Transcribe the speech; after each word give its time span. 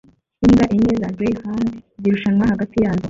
Imbwa 0.45 0.65
enye 0.75 0.91
za 1.01 1.09
greyhound 1.17 1.71
zirushanwa 2.01 2.51
hagati 2.51 2.75
yazo 2.83 2.99